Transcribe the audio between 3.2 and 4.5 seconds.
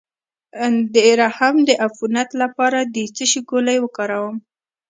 شي ګولۍ وکاروم؟